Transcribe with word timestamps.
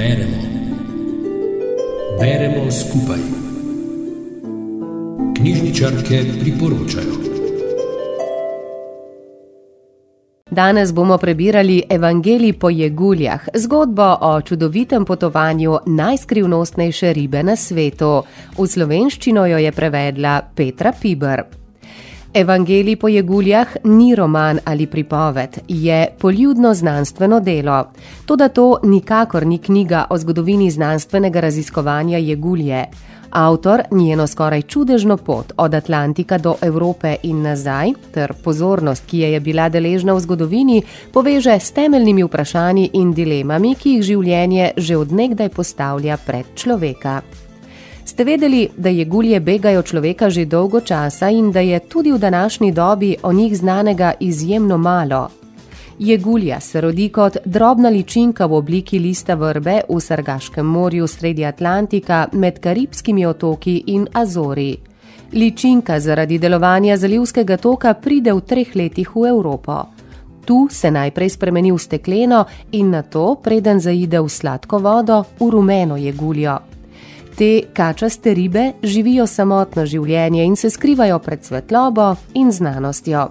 Beremo. 0.00 0.38
Beremo 2.20 2.70
skupaj. 2.70 3.18
Knjižničarke 5.36 6.24
priporočajo. 6.40 7.14
Danes 10.50 10.92
bomo 10.94 11.18
prebirali 11.18 11.82
Evangelij 11.88 12.52
po 12.52 12.70
Jeguljah, 12.70 13.48
zgodbo 13.54 14.16
o 14.20 14.40
čudovitem 14.40 15.04
potovanju 15.04 15.78
najskrivnostnejše 15.86 17.12
ribe 17.12 17.42
na 17.42 17.56
svetu. 17.56 18.22
V 18.58 18.66
slovenščino 18.66 19.46
jo 19.46 19.58
je 19.58 19.72
prevedla 19.72 20.40
Petra 20.56 20.92
Piber. 21.02 21.59
Evangelij 22.34 22.96
po 22.96 23.08
Jeguljah 23.08 23.66
ni 23.84 24.14
roman 24.14 24.58
ali 24.64 24.86
pripoved, 24.86 25.58
je 25.68 26.08
poljudno 26.18 26.74
znanstveno 26.74 27.40
delo. 27.40 27.84
Toda 28.26 28.48
to 28.48 28.78
nikakor 28.82 29.46
ni 29.46 29.58
knjiga 29.58 30.04
o 30.10 30.18
zgodovini 30.18 30.70
znanstvenega 30.70 31.40
raziskovanja 31.40 32.18
Jegulje. 32.18 32.84
Avtor 33.30 33.82
njeno 33.90 34.26
skoraj 34.26 34.62
čudežno 34.62 35.16
pot 35.16 35.52
od 35.56 35.74
Atlantika 35.74 36.38
do 36.38 36.54
Evrope 36.62 37.16
in 37.22 37.42
nazaj, 37.42 37.92
ter 38.14 38.32
pozornost, 38.44 39.04
ki 39.06 39.18
je 39.18 39.40
bila 39.40 39.68
deležna 39.68 40.12
v 40.12 40.20
zgodovini, 40.20 40.82
poveže 41.12 41.60
s 41.60 41.70
temeljnimi 41.70 42.22
vprašanji 42.22 42.90
in 42.92 43.12
dilemami, 43.12 43.74
ki 43.74 43.90
jih 43.90 44.02
življenje 44.02 44.72
že 44.76 44.96
odnegdaj 44.96 45.48
postavlja 45.48 46.16
pred 46.26 46.46
človeka. 46.54 47.22
Ste 48.20 48.24
vedeli, 48.24 48.68
da 48.76 48.88
jegulje 48.88 49.40
begajo 49.40 49.82
človeka 49.82 50.28
že 50.30 50.44
dolgo 50.44 50.80
časa 50.80 51.30
in 51.30 51.52
da 51.52 51.60
je 51.60 51.78
tudi 51.80 52.12
v 52.12 52.18
današnji 52.18 52.72
dobi 52.72 53.16
o 53.22 53.32
njih 53.32 53.56
znanega 53.56 54.12
izjemno 54.20 54.78
malo? 54.78 55.28
Jegulja 55.98 56.60
se 56.60 56.80
rodi 56.80 57.08
kot 57.08 57.36
drobna 57.44 57.88
ličinka 57.88 58.46
v 58.46 58.54
obliki 58.54 58.98
lista 58.98 59.34
vrbe 59.34 59.80
v 59.88 60.00
Sargaškem 60.00 60.66
morju 60.66 61.06
sredi 61.06 61.44
Atlantika 61.44 62.28
med 62.32 62.58
Karibskimi 62.58 63.26
otoki 63.26 63.82
in 63.86 64.06
Azori. 64.12 64.76
Ličinka 65.32 66.00
zaradi 66.00 66.38
delovanja 66.38 66.96
zalivskega 66.96 67.56
toka 67.56 67.94
pride 67.94 68.32
v 68.32 68.40
treh 68.40 68.76
letih 68.76 69.16
v 69.16 69.28
Evropo. 69.28 69.84
Tu 70.44 70.68
se 70.70 70.90
najprej 70.90 71.28
spremeni 71.28 71.72
v 71.72 71.78
stekleno 71.78 72.44
in 72.72 72.90
na 72.90 73.02
to, 73.02 73.40
preden 73.42 73.80
zaide 73.80 74.20
v 74.20 74.28
sladko 74.28 74.78
vodo, 74.78 75.24
v 75.40 75.50
rumeno 75.50 75.96
jeguljo. 75.96 76.79
Te 77.36 77.62
kačaste 77.72 78.34
ribe 78.34 78.72
živijo 78.82 79.26
samotno 79.26 79.86
življenje 79.86 80.44
in 80.44 80.56
se 80.56 80.70
skrivajo 80.70 81.18
pred 81.18 81.44
svetlobo 81.44 82.14
in 82.34 82.52
znanostjo. 82.52 83.28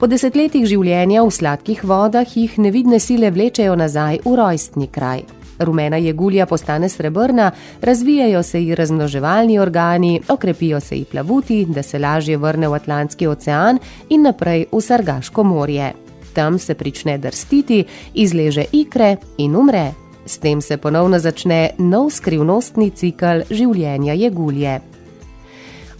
Po 0.00 0.08
desetletjih 0.08 0.64
življenja 0.64 1.24
v 1.26 1.32
sladkih 1.34 1.82
vodah 1.84 2.36
jih 2.36 2.58
nevidne 2.58 3.00
sile 3.00 3.28
vlečejo 3.30 3.74
nazaj 3.76 4.22
v 4.24 4.36
rojstni 4.38 4.88
kraj. 4.88 5.26
Rumena 5.60 5.98
jegulja 6.00 6.46
postane 6.46 6.88
srebrna, 6.88 7.50
razvijajo 7.82 8.42
se 8.42 8.62
ji 8.62 8.74
razmnoževalni 8.74 9.58
organi, 9.58 10.20
okrepijo 10.28 10.80
se 10.80 10.96
ji 10.96 11.04
plavuti, 11.04 11.66
da 11.68 11.82
se 11.82 11.98
lažje 11.98 12.36
vrne 12.36 12.68
v 12.68 12.74
Atlantski 12.74 13.26
ocean 13.26 13.78
in 14.08 14.22
naprej 14.22 14.66
v 14.72 14.80
Sargaško 14.80 15.44
morje. 15.44 15.92
Tam 16.32 16.58
se 16.58 16.74
prične 16.74 17.18
drstiti, 17.18 17.84
izleže 18.14 18.64
ikre 18.72 19.16
in 19.38 19.56
umre. 19.56 19.90
S 20.30 20.38
tem 20.38 20.60
se 20.62 20.76
ponovno 20.76 21.18
začne 21.18 21.70
nov 21.78 22.12
skrivnostni 22.14 22.92
cikl 22.94 23.40
življenja 23.50 24.14
jegulje. 24.14 24.76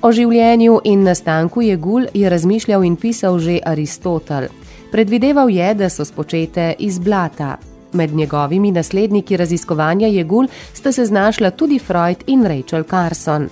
O 0.06 0.12
življenju 0.14 0.76
in 0.86 1.02
nastanku 1.02 1.64
jegul 1.66 2.06
je 2.14 2.30
razmišljal 2.30 2.84
in 2.86 2.94
pisal 2.96 3.40
že 3.42 3.58
Aristotel. 3.66 4.46
Predvideval 4.92 5.50
je, 5.50 5.72
da 5.74 5.88
so 5.90 6.06
spočete 6.06 6.76
iz 6.78 7.00
blata. 7.02 7.56
Med 7.92 8.14
njegovimi 8.14 8.70
nasledniki 8.70 9.36
raziskovanja 9.36 10.06
jegul 10.06 10.46
sta 10.74 10.92
se 10.92 11.08
znašla 11.10 11.50
tudi 11.50 11.78
Freud 11.82 12.22
in 12.26 12.46
Rachel 12.46 12.86
Carson. 12.86 13.48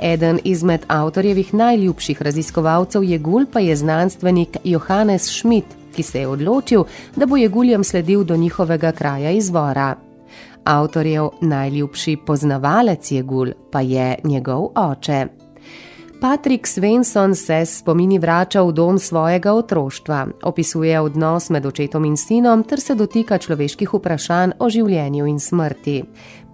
Eden 0.00 0.40
izmed 0.44 0.88
avtorjevih 0.88 1.54
najljubših 1.54 2.22
raziskovalcev 2.22 3.04
jegul 3.04 3.44
pa 3.52 3.60
je 3.60 3.76
znanstvenik 3.76 4.56
Johannes 4.64 5.28
Schmidt, 5.28 5.76
ki 5.96 6.02
se 6.02 6.20
je 6.20 6.28
odločil, 6.28 6.84
da 7.16 7.26
bo 7.26 7.36
jeguljem 7.36 7.84
sledil 7.84 8.24
do 8.24 8.36
njihovega 8.36 8.92
kraja 8.92 9.30
izvora. 9.30 9.94
Avtorjev 10.64 11.28
najljubši 11.40 12.16
poznavalec 12.26 13.10
Jegul 13.10 13.52
pa 13.72 13.80
je 13.80 14.14
njegov 14.24 14.68
oče. 14.74 15.26
Patrick 16.20 16.66
Svensson 16.66 17.34
se 17.34 17.66
spomini 17.66 18.18
vrača 18.18 18.62
v 18.62 18.72
dom 18.72 18.98
svojega 18.98 19.52
otroštva, 19.52 20.26
opisuje 20.42 21.00
odnos 21.00 21.50
med 21.50 21.66
očetom 21.66 22.04
in 22.04 22.16
sinom 22.16 22.62
ter 22.64 22.80
se 22.80 22.94
dotika 22.94 23.38
človeških 23.38 23.94
vprašanj 23.94 24.56
o 24.58 24.70
življenju 24.70 25.26
in 25.26 25.38
smrti. 25.40 26.02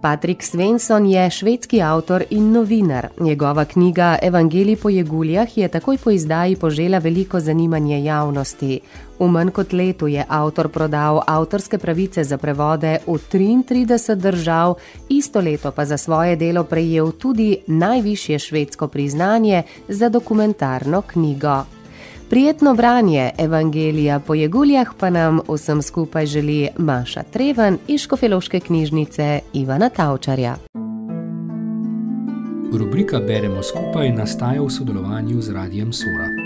Patrick 0.03 0.43
Svensson 0.43 1.05
je 1.05 1.29
švedski 1.29 1.81
avtor 1.81 2.23
in 2.29 2.51
novinar. 2.51 3.07
Njegova 3.19 3.65
knjiga 3.65 4.17
Evangelij 4.21 4.75
po 4.75 4.89
Jeguljah 4.89 5.57
je 5.57 5.67
takoj 5.67 5.97
po 5.97 6.11
izdaji 6.11 6.55
požela 6.55 6.97
veliko 6.97 7.39
zanimanje 7.39 8.03
javnosti. 8.03 8.79
V 9.19 9.27
manj 9.27 9.51
kot 9.51 9.73
letu 9.73 10.07
je 10.07 10.25
avtor 10.29 10.67
prodal 10.69 11.21
avtorske 11.27 11.77
pravice 11.77 12.23
za 12.23 12.37
prevode 12.37 12.97
v 13.07 13.15
33 13.31 14.15
držav, 14.15 14.75
isto 15.09 15.39
leto 15.39 15.71
pa 15.71 15.85
za 15.85 15.97
svoje 15.97 16.35
delo 16.35 16.63
prejel 16.63 17.11
tudi 17.11 17.57
najvišje 17.67 18.39
švedsko 18.39 18.87
priznanje 18.87 19.63
za 19.87 20.09
dokumentarno 20.09 21.01
knjigo. 21.01 21.72
Prijetno 22.33 22.73
branje 22.73 23.31
Evangelija 23.37 24.19
po 24.19 24.33
Jeguljah 24.33 24.87
pa 24.99 25.09
nam 25.09 25.39
vsem 25.49 25.81
skupaj 25.81 26.25
želi 26.25 26.67
Maša 26.77 27.23
Treven 27.23 27.77
iz 27.87 28.01
Škofeloške 28.01 28.59
knjižnice 28.59 29.39
Ivana 29.53 29.89
Tavčarja. 29.89 30.55
Rubrika 32.73 33.19
Beremo 33.19 33.63
skupaj 33.63 34.09
nastaja 34.09 34.61
v 34.61 34.69
sodelovanju 34.69 35.41
z 35.41 35.53
Radijem 35.53 35.93
Sora. 35.93 36.42